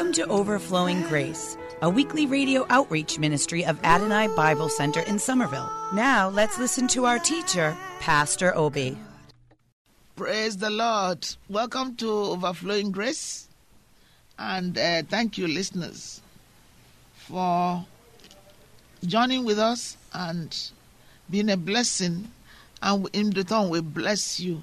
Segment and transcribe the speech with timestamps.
[0.00, 5.70] Welcome to Overflowing Grace, a weekly radio outreach ministry of Adonai Bible Center in Somerville.
[5.92, 8.96] Now let's listen to our teacher, Pastor Obi.
[10.16, 11.28] Praise the Lord.
[11.50, 13.50] Welcome to Overflowing Grace.
[14.38, 16.22] And uh, thank you, listeners,
[17.12, 17.84] for
[19.04, 20.56] joining with us and
[21.28, 22.30] being a blessing.
[22.80, 24.62] And in return, we bless you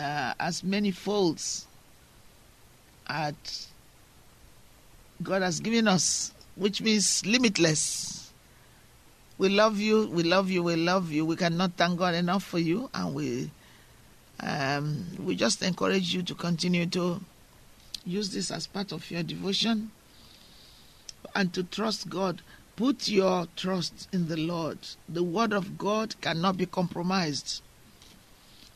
[0.00, 1.65] uh, as many folds
[3.08, 3.66] at
[5.22, 8.32] God has given us, which means limitless.
[9.38, 11.24] We love you, we love you, we love you.
[11.26, 13.50] We cannot thank God enough for you, and we
[14.40, 17.20] um, we just encourage you to continue to
[18.04, 19.90] use this as part of your devotion
[21.34, 22.42] and to trust God.
[22.76, 24.78] Put your trust in the Lord.
[25.08, 27.62] The word of God cannot be compromised.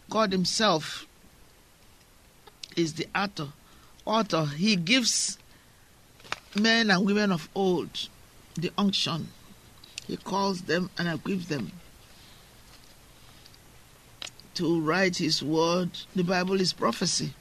[0.08, 1.06] God Himself
[2.76, 3.48] is the author.
[4.04, 4.46] Author.
[4.46, 5.38] He gives
[6.54, 8.08] men and women of old
[8.54, 9.28] the unction.
[10.06, 11.72] He calls them and equips them
[14.54, 15.90] to write His word.
[16.14, 17.34] The Bible is prophecy.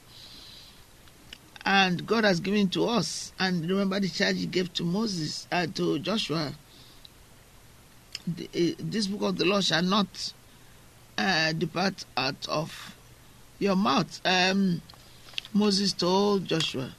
[1.64, 3.32] And God has given to us.
[3.38, 6.52] And remember the charge He gave to Moses, uh, to Joshua.
[8.26, 10.32] The, uh, this book of the law shall not
[11.18, 12.96] uh, depart out of
[13.58, 14.20] your mouth.
[14.24, 14.80] Um,
[15.52, 16.92] Moses told Joshua,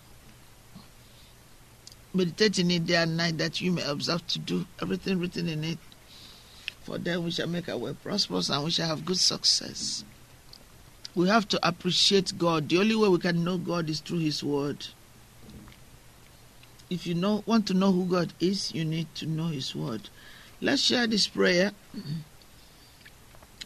[2.14, 5.64] meditate in it day and night that you may observe to do everything written in
[5.64, 5.78] it.
[6.84, 10.04] For then we shall make our way prosperous and we shall have good success.
[11.16, 12.68] We have to appreciate God.
[12.68, 14.86] The only way we can know God is through His Word.
[16.90, 20.10] If you know want to know who God is, you need to know His Word.
[20.60, 21.72] Let's share this prayer,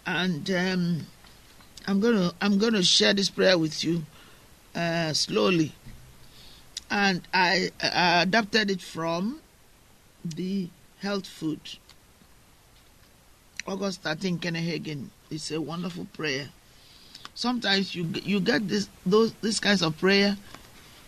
[0.06, 1.08] and um,
[1.88, 4.06] I'm gonna I'm gonna share this prayer with you
[4.75, 5.72] uh, slowly
[6.90, 9.41] and I, I adapted it from
[10.24, 10.69] the
[11.00, 11.59] health food.
[13.68, 16.50] August 13 Kenneth It's a wonderful prayer.
[17.34, 20.38] Sometimes you you get this those these kinds of prayer,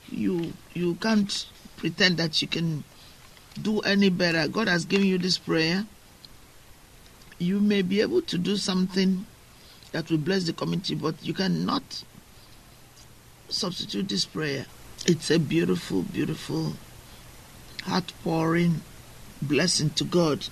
[0.10, 1.46] you you can't
[1.78, 2.84] pretend that you can
[3.62, 4.48] do any better.
[4.48, 5.86] God has given you this prayer.
[7.40, 9.26] You may be able to do something
[9.92, 12.04] that will bless the community, but you cannot
[13.50, 14.66] substitute this prayer.
[15.06, 16.74] It's a beautiful, beautiful,
[17.84, 18.82] heart pouring
[19.42, 20.48] blessing to God.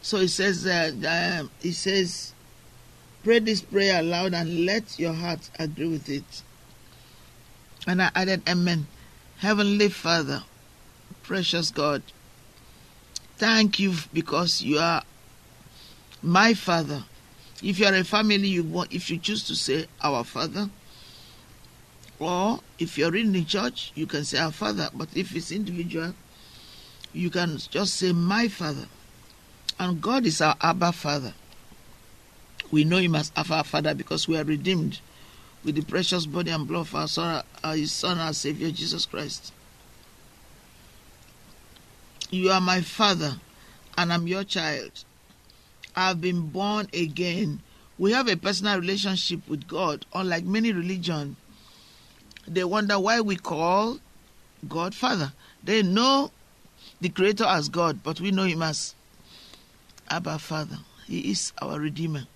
[0.00, 2.32] So he says that uh, he says,
[3.24, 6.42] pray this prayer aloud and let your heart agree with it.
[7.86, 8.86] And I added, Amen.
[9.38, 10.44] Heavenly Father,
[11.22, 12.02] precious God,
[13.36, 15.02] thank you because you are
[16.22, 17.04] my Father.
[17.62, 20.70] If you are a family, you want, if you choose to say our Father,
[22.18, 24.88] or if you're in the church, you can say our Father.
[24.94, 26.14] But if it's individual,
[27.12, 28.86] you can just say my Father.
[29.78, 31.34] And God is our Abba Father.
[32.70, 35.00] We know Him as our Father because we are redeemed
[35.64, 39.52] with the precious body and blood of our Son, our, Son, our Savior, Jesus Christ.
[42.30, 43.36] You are my Father,
[43.96, 45.04] and I'm your child.
[45.94, 47.60] I've been born again.
[47.98, 51.36] We have a personal relationship with God, unlike many religions
[52.46, 53.98] they wonder why we call
[54.68, 55.32] God Father.
[55.62, 56.30] They know
[57.00, 58.94] the Creator as God, but we know Him as
[60.08, 60.78] Abba Father.
[61.06, 62.26] He is our Redeemer.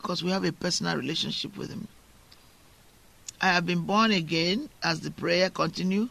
[0.00, 1.88] Because we have a personal relationship with Him.
[3.40, 6.08] I have been born again, as the prayer continue.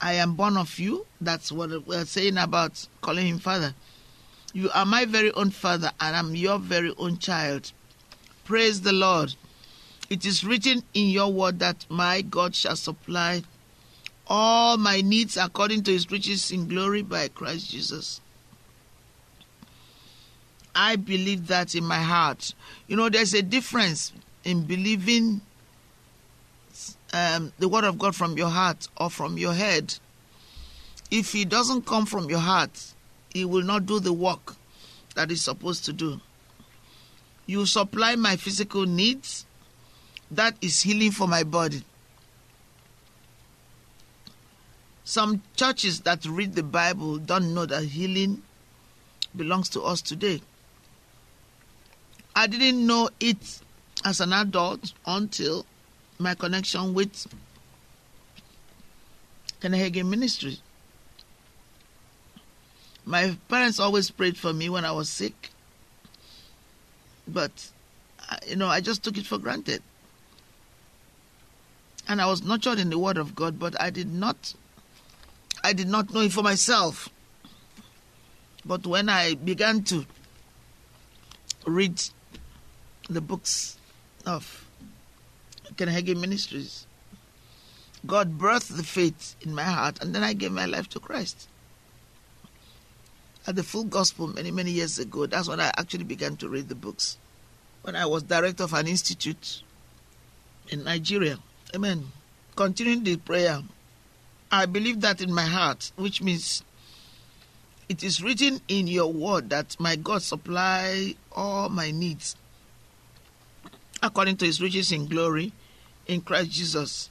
[0.00, 1.06] I am born of you.
[1.20, 3.74] That's what we're saying about calling Him Father.
[4.52, 7.72] You are my very own Father, and I'm your very own child.
[8.44, 9.34] Praise the Lord.
[10.10, 13.44] It is written in your word that my God shall supply
[14.26, 18.20] all my needs according to his riches in glory by Christ Jesus.
[20.74, 22.54] I believe that in my heart.
[22.88, 24.12] You know, there's a difference
[24.44, 25.40] in believing
[27.12, 29.94] um, the word of God from your heart or from your head.
[31.10, 32.94] If it doesn't come from your heart,
[33.34, 34.54] it will not do the work
[35.14, 36.20] that it's supposed to do.
[37.46, 39.44] You supply my physical needs,
[40.30, 41.82] that is healing for my body.
[45.04, 48.42] Some churches that read the Bible don't know that healing
[49.34, 50.40] belongs to us today.
[52.34, 53.60] I didn't know it
[54.04, 55.66] as an adult until
[56.18, 57.26] my connection with
[59.60, 60.58] Kenneth Ministry.
[63.04, 65.50] My parents always prayed for me when I was sick,
[67.26, 67.50] but
[68.30, 69.82] uh, you know, I just took it for granted.
[72.10, 74.54] And I was nurtured in the Word of God, but I did not,
[75.62, 77.08] I did not know it for myself.
[78.64, 80.04] But when I began to
[81.64, 82.02] read
[83.08, 83.78] the books
[84.26, 84.66] of
[85.76, 86.88] Kenneth Ministries,
[88.04, 91.48] God birthed the faith in my heart, and then I gave my life to Christ.
[93.46, 96.68] At the full gospel many, many years ago, that's when I actually began to read
[96.68, 97.18] the books.
[97.82, 99.62] When I was director of an institute
[100.70, 101.38] in Nigeria.
[101.74, 102.10] Amen.
[102.56, 103.62] Continuing the prayer,
[104.50, 106.64] I believe that in my heart, which means
[107.88, 112.36] it is written in your word that my God supply all my needs
[114.02, 115.52] according to his riches in glory
[116.06, 117.10] in Christ Jesus.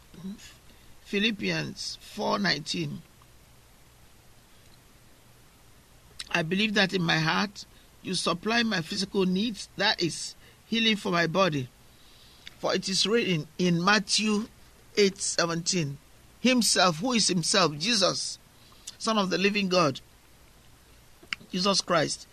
[1.06, 3.01] Philippians 4:19
[6.31, 7.65] I believe that in my heart
[8.03, 10.35] you supply my physical needs that is
[10.65, 11.69] healing for my body
[12.59, 14.47] for it is written in Matthew
[14.95, 15.97] 8:17
[16.39, 18.39] himself who is himself Jesus
[18.97, 20.00] son of the living God
[21.51, 22.27] Jesus Christ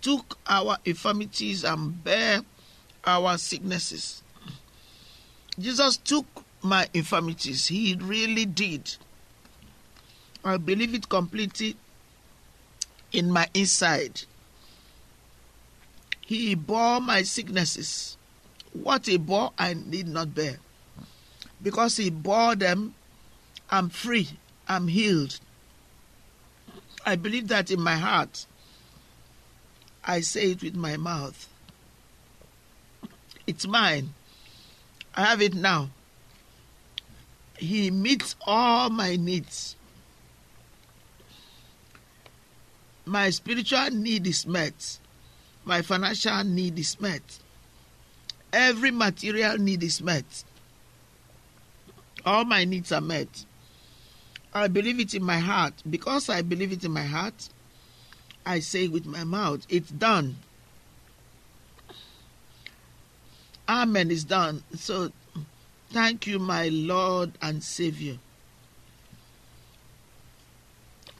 [0.00, 2.40] took our infirmities and bare
[3.04, 4.22] our sicknesses
[5.58, 6.26] Jesus took
[6.62, 7.66] my infirmities.
[7.66, 8.96] He really did.
[10.44, 11.76] I believe it completely
[13.12, 14.22] in my inside.
[16.22, 18.16] He bore my sicknesses.
[18.72, 20.56] What he bore, I need not bear.
[21.62, 22.94] Because he bore them,
[23.70, 24.28] I'm free,
[24.68, 25.38] I'm healed.
[27.04, 28.46] I believe that in my heart.
[30.04, 31.48] I say it with my mouth.
[33.46, 34.14] It's mine.
[35.14, 35.90] I have it now.
[37.56, 39.76] He meets all my needs.
[43.04, 44.98] My spiritual need is met.
[45.64, 47.38] My financial need is met.
[48.52, 50.44] Every material need is met.
[52.24, 53.44] All my needs are met.
[54.52, 55.74] I believe it in my heart.
[55.88, 57.48] Because I believe it in my heart,
[58.44, 60.36] I say with my mouth, It's done.
[63.68, 64.62] Amen is done.
[64.76, 65.12] So
[65.90, 68.18] thank you, my Lord and Savior.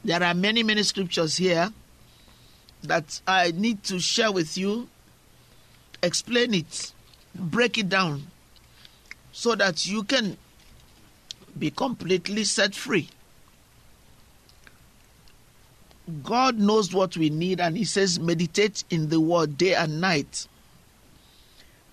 [0.05, 1.71] There are many, many scriptures here
[2.83, 4.89] that I need to share with you,
[6.03, 6.91] explain it,
[7.35, 8.27] break it down,
[9.31, 10.37] so that you can
[11.57, 13.09] be completely set free.
[16.23, 20.47] God knows what we need, and He says, meditate in the word day and night.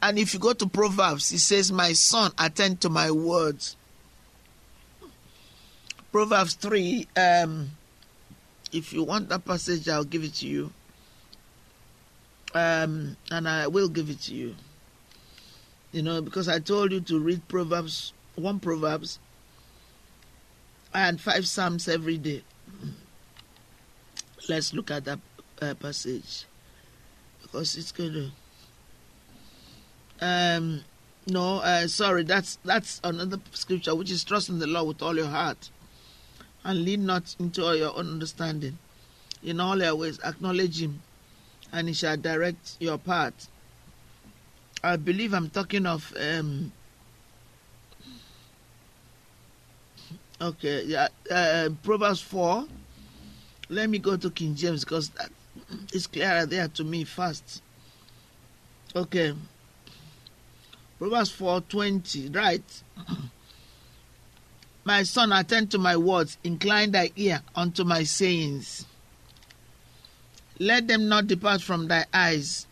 [0.03, 3.77] And if you go to Proverbs, he says, My son, attend to my words.
[6.11, 7.71] Proverbs 3, um,
[8.73, 10.73] if you want that passage, I'll give it to you.
[12.55, 14.55] Um, and I will give it to you.
[15.93, 19.19] You know, because I told you to read Proverbs, one Proverbs,
[20.95, 22.43] and five Psalms every day.
[24.49, 25.19] Let's look at that
[25.61, 26.45] uh, passage
[27.43, 28.31] because it's going to
[30.21, 30.85] um,
[31.27, 35.17] no, uh, sorry, that's that's another scripture which is trust in the Lord with all
[35.17, 35.71] your heart,
[36.65, 38.79] and lean not into your own understanding.
[39.43, 41.01] In all your ways, acknowledge Him,
[41.73, 43.49] and He shall direct your path.
[44.83, 46.13] I believe I'm talking of.
[46.19, 46.73] Um,
[50.41, 52.67] okay, yeah, uh, Proverbs four.
[53.69, 55.13] Let me go to King James because
[55.93, 57.63] it's clearer there to me first.
[58.95, 59.35] Okay.
[60.99, 62.83] Proverbs 4:20, right?
[64.85, 68.85] my son, attend to my words, incline thy ear unto my sayings.
[70.59, 72.67] Let them not depart from thy eyes.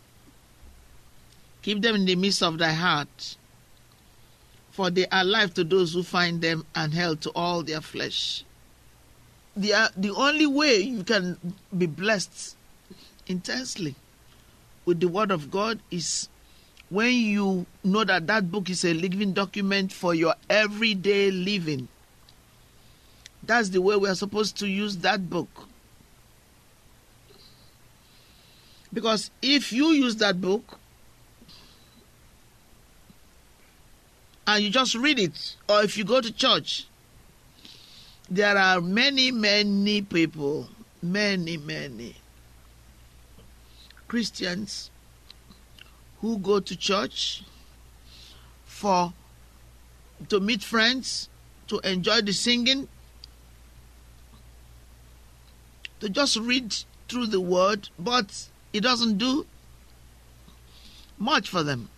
[1.61, 3.37] Keep them in the midst of thy heart.
[4.71, 8.43] For they are life to those who find them and health to all their flesh.
[9.57, 11.37] The, the only way you can
[11.77, 12.55] be blessed
[13.27, 13.95] intensely
[14.85, 16.29] with the word of God is
[16.89, 21.87] when you know that that book is a living document for your everyday living.
[23.43, 25.49] That's the way we are supposed to use that book.
[28.91, 30.79] Because if you use that book
[34.49, 36.87] and you just read it, or if you go to church,
[38.31, 40.67] there are many, many people,
[41.03, 42.15] many, many
[44.07, 44.89] Christians
[46.21, 47.43] who go to church
[48.65, 49.13] for
[50.29, 51.29] to meet friends,
[51.67, 52.87] to enjoy the singing,
[55.99, 56.75] to just read
[57.07, 59.45] through the word, but it doesn't do
[61.19, 61.89] much for them.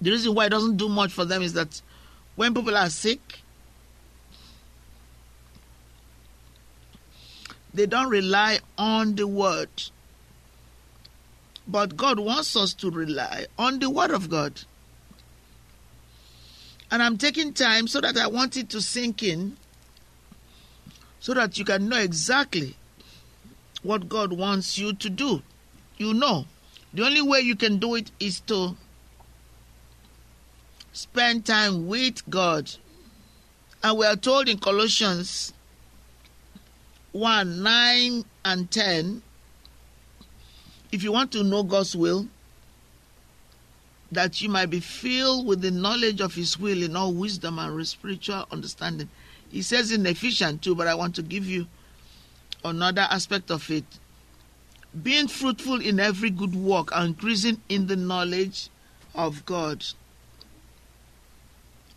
[0.00, 1.80] The reason why it doesn't do much for them is that
[2.36, 3.40] when people are sick,
[7.74, 9.68] they don't rely on the word.
[11.66, 14.62] But God wants us to rely on the word of God.
[16.90, 19.56] And I'm taking time so that I want it to sink in
[21.20, 22.76] so that you can know exactly
[23.82, 25.42] what God wants you to do.
[25.98, 26.46] You know,
[26.94, 28.76] the only way you can do it is to
[30.98, 32.68] spend time with God.
[33.84, 35.52] And we are told in Colossians
[37.12, 39.22] 1 9 and 10
[40.90, 42.26] if you want to know God's will,
[44.10, 47.86] that you might be filled with the knowledge of His will in all wisdom and
[47.86, 49.08] spiritual understanding.
[49.50, 51.68] He says in Ephesians 2, but I want to give you
[52.64, 53.84] another aspect of it.
[55.00, 58.68] Being fruitful in every good work and increasing in the knowledge
[59.14, 59.84] of God.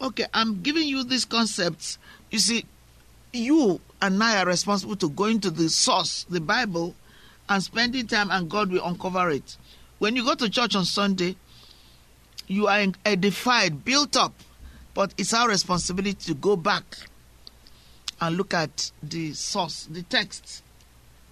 [0.01, 1.99] Okay, I'm giving you these concepts.
[2.31, 2.65] You see,
[3.33, 6.95] you and I are responsible to going to the source, the Bible,
[7.47, 9.57] and spending time, and God will uncover it.
[9.99, 11.35] When you go to church on Sunday,
[12.47, 14.33] you are edified, built up,
[14.95, 16.83] but it's our responsibility to go back
[18.19, 20.63] and look at the source, the text.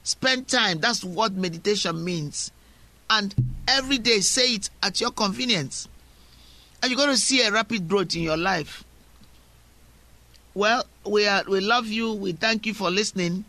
[0.03, 0.79] Spend time.
[0.79, 2.51] That's what meditation means.
[3.09, 3.33] And
[3.67, 5.87] every day say it at your convenience.
[6.81, 8.83] And you're going to see a rapid growth in your life.
[10.53, 12.13] Well, we are we love you.
[12.13, 13.45] We thank you for listening.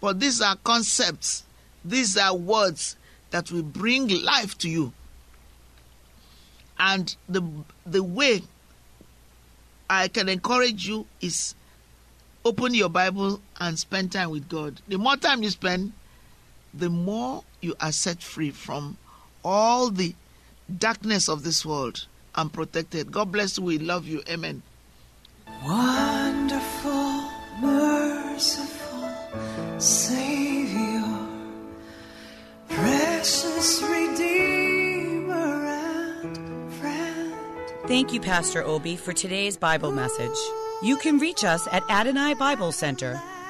[0.00, 1.44] But these are concepts.
[1.84, 2.96] These are words
[3.30, 4.92] that will bring life to you.
[6.78, 7.42] And the
[7.86, 8.42] the way
[9.88, 11.54] I can encourage you is
[12.44, 14.80] open your Bible and spend time with God.
[14.88, 15.92] The more time you spend,
[16.74, 18.96] the more you are set free from
[19.44, 20.14] all the
[20.78, 23.12] darkness of this world and protected.
[23.12, 23.64] God bless you.
[23.64, 24.22] We love you.
[24.28, 24.62] Amen.
[25.64, 27.28] Wonderful,
[27.60, 29.08] merciful
[29.78, 31.04] Savior,
[32.68, 37.34] precious Redeemer and friend.
[37.86, 40.36] Thank you, Pastor Obi, for today's Bible message.
[40.82, 43.20] You can reach us at Adonai Bible Center,